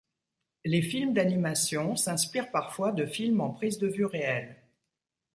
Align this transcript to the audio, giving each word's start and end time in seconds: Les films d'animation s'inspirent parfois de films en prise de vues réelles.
Les 0.65 0.81
films 0.81 1.13
d'animation 1.13 1.95
s'inspirent 1.95 2.49
parfois 2.49 2.91
de 2.91 3.05
films 3.05 3.39
en 3.39 3.51
prise 3.51 3.77
de 3.77 3.85
vues 3.87 4.05
réelles. 4.07 4.57